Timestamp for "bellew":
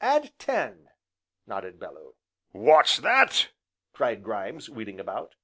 1.78-2.14